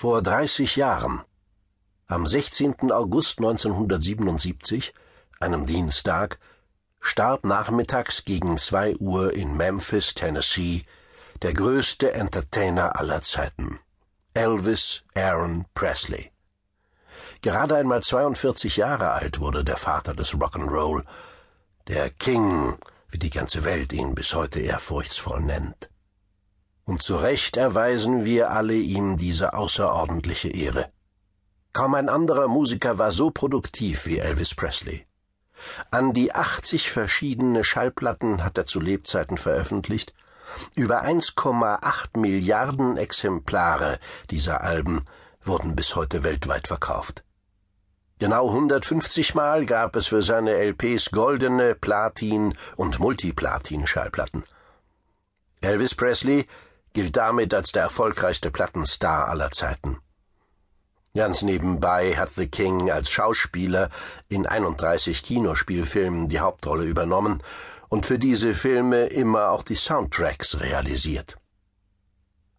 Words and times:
Vor 0.00 0.22
30 0.22 0.76
Jahren, 0.76 1.22
am 2.06 2.24
16. 2.24 2.92
August 2.92 3.38
1977, 3.38 4.94
einem 5.40 5.66
Dienstag, 5.66 6.38
starb 7.00 7.44
nachmittags 7.44 8.24
gegen 8.24 8.58
zwei 8.58 8.94
Uhr 8.98 9.34
in 9.34 9.56
Memphis, 9.56 10.14
Tennessee, 10.14 10.84
der 11.42 11.52
größte 11.52 12.12
Entertainer 12.12 12.94
aller 12.94 13.22
Zeiten, 13.22 13.80
Elvis 14.34 15.02
Aaron 15.16 15.66
Presley. 15.74 16.30
Gerade 17.42 17.74
einmal 17.74 18.00
42 18.00 18.76
Jahre 18.76 19.10
alt 19.10 19.40
wurde 19.40 19.64
der 19.64 19.76
Vater 19.76 20.14
des 20.14 20.32
Rock'n'Roll, 20.32 21.02
der 21.88 22.10
King, 22.10 22.78
wie 23.08 23.18
die 23.18 23.30
ganze 23.30 23.64
Welt 23.64 23.92
ihn 23.92 24.14
bis 24.14 24.32
heute 24.32 24.60
ehrfurchtsvoll 24.60 25.40
nennt. 25.40 25.90
Und 26.88 27.02
zu 27.02 27.16
Recht 27.16 27.58
erweisen 27.58 28.24
wir 28.24 28.50
alle 28.50 28.72
ihm 28.72 29.18
diese 29.18 29.52
außerordentliche 29.52 30.48
Ehre. 30.48 30.90
Kaum 31.74 31.94
ein 31.94 32.08
anderer 32.08 32.48
Musiker 32.48 32.96
war 32.96 33.10
so 33.10 33.30
produktiv 33.30 34.06
wie 34.06 34.16
Elvis 34.16 34.54
Presley. 34.54 35.04
An 35.90 36.14
die 36.14 36.34
80 36.34 36.90
verschiedene 36.90 37.62
Schallplatten 37.62 38.42
hat 38.42 38.56
er 38.56 38.64
zu 38.64 38.80
Lebzeiten 38.80 39.36
veröffentlicht, 39.36 40.14
über 40.76 41.04
1,8 41.04 42.18
Milliarden 42.18 42.96
Exemplare 42.96 43.98
dieser 44.30 44.62
Alben 44.62 45.04
wurden 45.42 45.76
bis 45.76 45.94
heute 45.94 46.22
weltweit 46.22 46.68
verkauft. 46.68 47.22
Genau 48.18 48.48
150 48.48 49.34
Mal 49.34 49.66
gab 49.66 49.94
es 49.94 50.06
für 50.06 50.22
seine 50.22 50.54
LPs 50.54 51.10
goldene 51.10 51.74
Platin- 51.74 52.56
und 52.76 52.98
Multiplatin-Schallplatten. 52.98 54.44
Elvis 55.60 55.94
Presley 55.94 56.46
gilt 56.92 57.16
damit 57.16 57.54
als 57.54 57.72
der 57.72 57.84
erfolgreichste 57.84 58.50
Plattenstar 58.50 59.28
aller 59.28 59.50
Zeiten. 59.50 59.98
Ganz 61.14 61.42
nebenbei 61.42 62.16
hat 62.16 62.30
The 62.30 62.48
King 62.48 62.90
als 62.90 63.10
Schauspieler 63.10 63.90
in 64.28 64.46
31 64.46 65.22
Kinospielfilmen 65.22 66.28
die 66.28 66.40
Hauptrolle 66.40 66.84
übernommen 66.84 67.42
und 67.88 68.06
für 68.06 68.18
diese 68.18 68.54
Filme 68.54 69.06
immer 69.06 69.50
auch 69.50 69.62
die 69.62 69.74
Soundtracks 69.74 70.60
realisiert. 70.60 71.36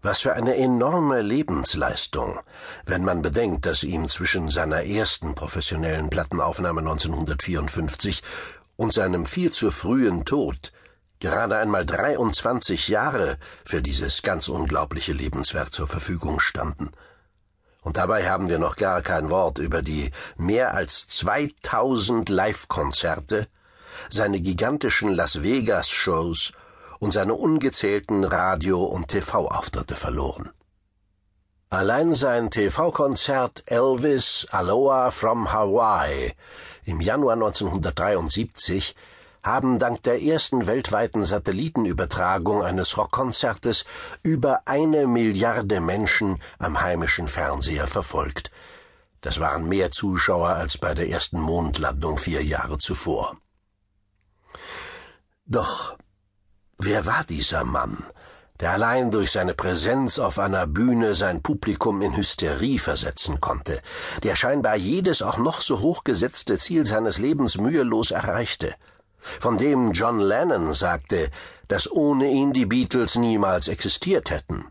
Was 0.02 0.22
für 0.22 0.34
eine 0.34 0.56
enorme 0.56 1.22
Lebensleistung, 1.22 2.40
wenn 2.86 3.04
man 3.04 3.22
bedenkt, 3.22 3.66
dass 3.66 3.84
ihm 3.84 4.08
zwischen 4.08 4.50
seiner 4.50 4.86
ersten 4.86 5.36
professionellen 5.36 6.10
Plattenaufnahme 6.10 6.80
1954 6.80 8.24
und 8.78 8.94
seinem 8.94 9.26
viel 9.26 9.52
zu 9.52 9.72
frühen 9.72 10.24
Tod 10.24 10.72
gerade 11.20 11.58
einmal 11.58 11.86
23 11.86 12.88
Jahre 12.88 13.38
für 13.66 13.82
dieses 13.82 14.22
ganz 14.22 14.48
unglaubliche 14.48 15.14
Lebenswerk 15.14 15.74
zur 15.74 15.88
Verfügung 15.88 16.40
standen. 16.40 16.92
Und 17.82 17.98
dabei 17.98 18.30
haben 18.30 18.50
wir 18.50 18.60
noch 18.60 18.76
gar 18.76 19.02
kein 19.02 19.30
Wort 19.30 19.58
über 19.58 19.82
die 19.82 20.12
mehr 20.38 20.74
als 20.74 21.08
2000 21.08 22.30
Live-Konzerte, 22.30 23.48
seine 24.10 24.42
gigantischen 24.42 25.14
Las 25.14 25.42
Vegas-Shows 25.44 26.54
und 27.00 27.12
seine 27.12 27.34
ungezählten 27.34 28.24
Radio- 28.24 28.84
und 28.84 29.08
TV-Auftritte 29.08 29.96
verloren. 29.96 30.50
Allein 31.70 32.14
sein 32.14 32.50
TV-Konzert 32.50 33.64
Elvis 33.68 34.48
Aloha 34.50 35.12
from 35.12 35.54
Hawaii 35.54 36.34
im 36.84 37.00
Januar 37.00 37.34
1973 37.34 38.96
haben 39.50 39.80
dank 39.80 40.04
der 40.04 40.22
ersten 40.22 40.68
weltweiten 40.68 41.26
Satellitenübertragung 41.26 42.64
eines 42.64 42.98
Rockkonzertes 42.98 43.86
über 44.24 44.62
eine 44.66 45.08
Milliarde 45.08 45.82
Menschen 45.82 46.42
am 46.58 46.82
heimischen 46.82 47.28
Fernseher 47.28 47.88
verfolgt. 47.88 48.52
Das 49.22 49.40
waren 49.40 49.68
mehr 49.68 49.92
Zuschauer 49.92 50.50
als 50.50 50.78
bei 50.78 50.94
der 50.94 51.10
ersten 51.10 51.40
Mondlandung 51.40 52.18
vier 52.18 52.44
Jahre 52.44 52.78
zuvor. 52.78 53.38
Doch 55.46 55.98
Wer 56.82 57.06
war 57.06 57.26
dieser 57.26 57.66
Mann, 57.66 58.06
der 58.62 58.72
allein 58.72 59.12
durch 59.12 59.32
seine 59.32 59.54
Präsenz 59.54 60.18
auf 60.18 60.40
einer 60.40 60.66
Bühne 60.66 61.14
sein 61.14 61.42
Publikum 61.44 62.02
in 62.02 62.16
Hysterie 62.16 62.80
versetzen 62.80 63.42
konnte, 63.42 63.82
der 64.24 64.38
scheinbar 64.38 64.78
jedes 64.78 65.22
auch 65.22 65.38
noch 65.38 65.60
so 65.60 65.82
hochgesetzte 65.82 66.58
Ziel 66.58 66.86
seines 66.86 67.18
Lebens 67.18 67.58
mühelos 67.58 68.12
erreichte, 68.12 68.76
von 69.40 69.58
dem 69.58 69.92
John 69.92 70.20
Lennon 70.20 70.74
sagte, 70.74 71.30
dass 71.68 71.92
ohne 71.92 72.30
ihn 72.30 72.54
die 72.54 72.66
Beatles 72.66 73.16
niemals 73.16 73.68
existiert 73.68 74.30
hätten, 74.30 74.66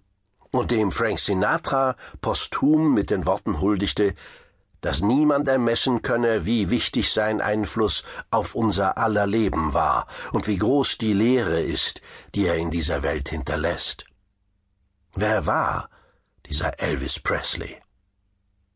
und 0.50 0.70
dem 0.70 0.90
Frank 0.90 1.18
Sinatra 1.18 1.96
posthum 2.20 2.94
mit 2.94 3.10
den 3.10 3.26
Worten 3.26 3.60
huldigte, 3.60 4.14
dass 4.80 5.00
niemand 5.00 5.48
ermessen 5.48 6.02
könne, 6.02 6.46
wie 6.46 6.70
wichtig 6.70 7.12
sein 7.12 7.40
Einfluss 7.40 8.04
auf 8.30 8.54
unser 8.54 8.96
aller 8.96 9.26
Leben 9.26 9.74
war 9.74 10.06
und 10.32 10.46
wie 10.46 10.58
groß 10.58 10.98
die 10.98 11.12
Lehre 11.12 11.60
ist, 11.60 12.00
die 12.34 12.46
er 12.46 12.56
in 12.56 12.70
dieser 12.70 13.02
Welt 13.02 13.28
hinterlässt. 13.28 14.04
Wer 15.14 15.46
war 15.46 15.90
dieser 16.46 16.78
Elvis 16.80 17.18
Presley? 17.18 17.76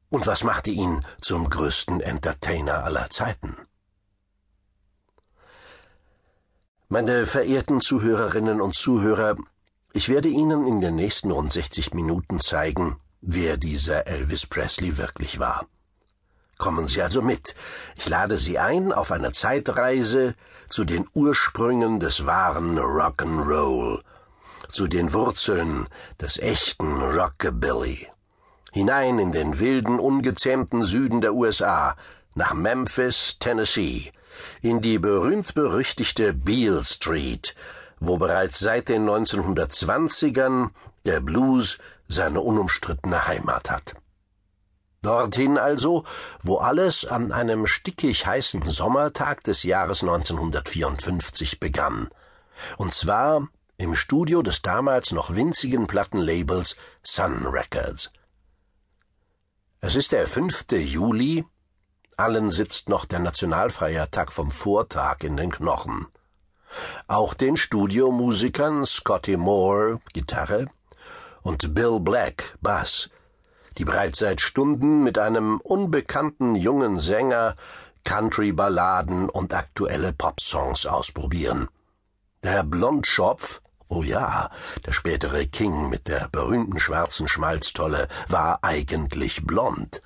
Und 0.09 0.27
was 0.27 0.45
machte 0.45 0.71
ihn 0.71 1.07
zum 1.21 1.49
größten 1.49 2.01
Entertainer 2.01 2.85
aller 2.85 3.09
Zeiten? 3.09 3.57
Meine 6.93 7.25
verehrten 7.25 7.81
Zuhörerinnen 7.81 8.61
und 8.61 8.75
Zuhörer, 8.75 9.37
ich 9.95 10.11
werde 10.11 10.29
Ihnen 10.29 10.67
in 10.67 10.83
den 10.83 10.95
nächsten 10.95 11.31
rund 11.31 11.51
60 11.51 11.95
Minuten 11.95 12.39
zeigen, 12.39 12.99
wer 13.23 13.57
dieser 13.57 14.07
Elvis 14.07 14.45
Presley 14.45 14.99
wirklich 14.99 15.39
war. 15.39 15.65
Kommen 16.59 16.89
Sie 16.89 17.01
also 17.01 17.23
mit. 17.23 17.55
Ich 17.97 18.11
lade 18.11 18.37
Sie 18.37 18.59
ein 18.59 18.93
auf 18.93 19.11
eine 19.11 19.33
Zeitreise 19.33 20.35
zu 20.69 20.85
den 20.85 21.07
Ursprüngen 21.15 21.99
des 21.99 22.27
wahren 22.27 22.79
Rock'n'Roll, 22.79 24.03
zu 24.69 24.87
den 24.87 25.15
Wurzeln 25.15 25.89
des 26.21 26.39
echten 26.39 27.01
Rockabilly. 27.01 28.07
Hinein 28.71 29.19
in 29.19 29.33
den 29.33 29.59
wilden, 29.59 29.99
ungezähmten 29.99 30.83
Süden 30.83 31.23
der 31.23 31.33
USA, 31.33 31.97
nach 32.35 32.55
Memphis, 32.55 33.37
Tennessee, 33.39 34.13
in 34.61 34.81
die 34.81 34.99
berühmt-berüchtigte 34.99 36.33
Beale 36.33 36.85
Street, 36.85 37.55
wo 38.01 38.19
bereits 38.19 38.59
seit 38.59 38.89
den 38.89 39.09
1920ern 39.09 40.71
der 41.05 41.21
Blues 41.21 41.79
seine 42.09 42.41
unumstrittene 42.41 43.27
Heimat 43.27 43.71
hat. 43.71 43.95
Dorthin 45.03 45.59
also, 45.59 46.05
wo 46.43 46.59
alles 46.59 47.05
an 47.05 47.33
einem 47.33 47.67
stickig 47.67 48.25
heißen 48.27 48.63
Sommertag 48.63 49.43
des 49.43 49.65
Jahres 49.65 50.03
1954 50.03 51.59
begann. 51.59 52.09
Und 52.77 52.95
zwar 52.95 53.49
im 53.79 53.97
Studio 53.97 54.43
des 54.43 54.63
damals 54.63 55.11
noch 55.11 55.35
winzigen 55.35 55.89
Plattenlabels 55.89 56.77
Sun 57.03 57.47
Records. 57.47 58.13
Es 59.81 59.97
ist 59.97 60.13
der 60.13 60.29
5. 60.29 60.67
Juli, 60.71 61.45
allen 62.17 62.51
sitzt 62.51 62.89
noch 62.89 63.05
der 63.05 63.19
Nationalfeiertag 63.19 64.33
vom 64.33 64.51
Vortag 64.51 65.23
in 65.23 65.37
den 65.37 65.51
Knochen. 65.51 66.07
Auch 67.07 67.35
den 67.35 67.57
Studiomusikern 67.57 68.87
Scotty 68.87 69.37
Moore, 69.37 70.01
Gitarre, 70.13 70.67
und 71.43 71.75
Bill 71.75 72.01
Black, 72.01 72.57
Bass, 72.61 73.11
die 73.79 73.85
bereits 73.85 74.19
seit 74.19 74.41
Stunden 74.41 75.03
mit 75.03 75.19
einem 75.19 75.61
unbekannten 75.61 76.55
jungen 76.55 77.01
Sänger 77.01 77.57
Country-Balladen 78.05 79.29
und 79.29 79.55
aktuelle 79.55 80.13
Popsongs 80.13 80.87
ausprobieren. 80.87 81.69
Der 82.43 82.65
Blondschopf, 82.65 83.63
oh 83.89 84.03
ja, 84.03 84.51
der 84.85 84.93
spätere 84.93 85.47
King 85.47 85.89
mit 85.89 86.09
der 86.09 86.29
berühmten 86.29 86.81
schwarzen 86.81 87.29
Schmalztolle, 87.29 88.09
war 88.29 88.59
eigentlich 88.63 89.47
blond. 89.47 90.03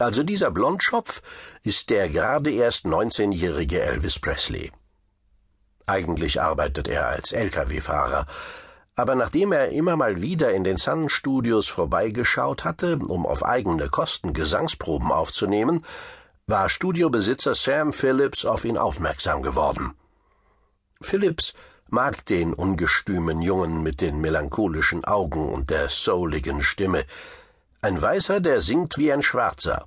Also 0.00 0.22
dieser 0.22 0.50
Blondschopf 0.50 1.20
ist 1.62 1.90
der 1.90 2.08
gerade 2.08 2.50
erst 2.50 2.86
19-jährige 2.86 3.82
Elvis 3.82 4.18
Presley. 4.18 4.72
Eigentlich 5.84 6.40
arbeitet 6.40 6.88
er 6.88 7.08
als 7.08 7.32
Lkw-Fahrer, 7.32 8.24
aber 8.96 9.14
nachdem 9.14 9.52
er 9.52 9.68
immer 9.68 9.96
mal 9.96 10.22
wieder 10.22 10.52
in 10.54 10.64
den 10.64 10.78
Sun 10.78 11.10
Studios 11.10 11.68
vorbeigeschaut 11.68 12.64
hatte, 12.64 12.96
um 12.96 13.26
auf 13.26 13.44
eigene 13.44 13.90
Kosten 13.90 14.32
Gesangsproben 14.32 15.12
aufzunehmen, 15.12 15.84
war 16.46 16.70
Studiobesitzer 16.70 17.54
Sam 17.54 17.92
Phillips 17.92 18.46
auf 18.46 18.64
ihn 18.64 18.78
aufmerksam 18.78 19.42
geworden. 19.42 19.92
Phillips 21.02 21.52
mag 21.90 22.24
den 22.24 22.54
ungestümen 22.54 23.42
Jungen 23.42 23.82
mit 23.82 24.00
den 24.00 24.18
melancholischen 24.18 25.04
Augen 25.04 25.46
und 25.46 25.68
der 25.68 25.90
souligen 25.90 26.62
Stimme. 26.62 27.04
Ein 27.82 28.00
Weißer, 28.00 28.40
der 28.40 28.60
singt 28.60 28.98
wie 28.98 29.12
ein 29.12 29.22
Schwarzer. 29.22 29.86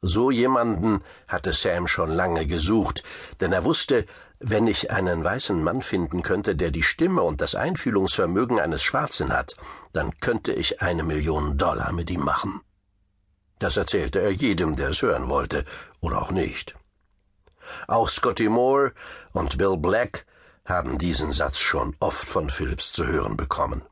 So 0.00 0.30
jemanden 0.30 1.02
hatte 1.26 1.52
Sam 1.52 1.86
schon 1.86 2.10
lange 2.10 2.46
gesucht, 2.46 3.02
denn 3.40 3.52
er 3.52 3.64
wusste, 3.64 4.06
wenn 4.38 4.66
ich 4.66 4.90
einen 4.90 5.22
weißen 5.22 5.62
Mann 5.62 5.82
finden 5.82 6.22
könnte, 6.22 6.56
der 6.56 6.70
die 6.70 6.82
Stimme 6.82 7.22
und 7.22 7.40
das 7.40 7.54
Einfühlungsvermögen 7.54 8.58
eines 8.58 8.82
Schwarzen 8.82 9.32
hat, 9.32 9.56
dann 9.92 10.12
könnte 10.20 10.52
ich 10.52 10.82
eine 10.82 11.04
Million 11.04 11.58
Dollar 11.58 11.92
mit 11.92 12.10
ihm 12.10 12.24
machen. 12.24 12.60
Das 13.60 13.76
erzählte 13.76 14.20
er 14.20 14.32
jedem, 14.32 14.74
der 14.74 14.90
es 14.90 15.02
hören 15.02 15.28
wollte, 15.28 15.64
oder 16.00 16.22
auch 16.22 16.32
nicht. 16.32 16.74
Auch 17.86 18.08
Scotty 18.08 18.48
Moore 18.48 18.92
und 19.32 19.58
Bill 19.58 19.76
Black 19.76 20.26
haben 20.64 20.98
diesen 20.98 21.30
Satz 21.30 21.58
schon 21.58 21.94
oft 22.00 22.28
von 22.28 22.50
Phillips 22.50 22.92
zu 22.92 23.06
hören 23.06 23.36
bekommen. 23.36 23.82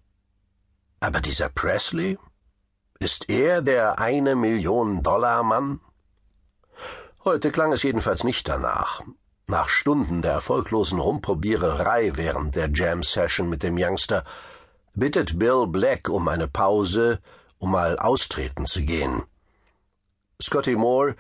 Aber 0.99 1.21
dieser 1.21 1.49
Presley? 1.49 2.19
Ist 3.03 3.31
er 3.31 3.63
der 3.63 3.99
eine 3.99 4.37
Million 4.37 5.03
Dollar 5.03 5.43
Mann? 5.43 5.81
Heute 7.25 7.51
klang 7.51 7.73
es 7.73 7.83
jedenfalls 7.83 8.25
nicht 8.25 8.47
danach. 8.47 9.03
Nach 9.47 9.71
Stunden 9.71 10.21
der 10.21 10.33
erfolglosen 10.33 10.99
Rumprobiererei 10.99 12.13
während 12.17 12.57
der 12.57 12.69
Jam-Session 12.71 13.49
mit 13.49 13.63
dem 13.63 13.79
Youngster 13.79 14.23
bittet 14.93 15.39
Bill 15.39 15.67
Black 15.67 16.11
um 16.11 16.29
eine 16.29 16.47
Pause, 16.47 17.21
um 17.57 17.71
mal 17.71 17.99
austreten 17.99 18.67
zu 18.67 18.83
gehen. 18.83 19.23
Scotty 20.39 20.77
Moore 20.77 21.17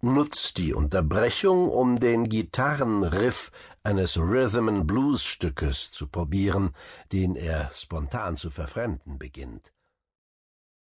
nutzt 0.00 0.56
die 0.56 0.72
Unterbrechung, 0.72 1.68
um 1.68 2.00
den 2.00 2.30
Gitarrenriff 2.30 3.52
eines 3.82 4.16
Rhythm 4.16 4.68
and 4.70 4.86
Blues 4.86 5.22
Stückes 5.22 5.90
zu 5.90 6.06
probieren, 6.06 6.74
den 7.12 7.36
er 7.36 7.70
spontan 7.74 8.38
zu 8.38 8.48
verfremden 8.48 9.18
beginnt. 9.18 9.72